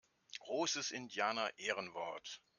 Großes 0.39 0.89
Indianerehrenwort! 0.89 2.41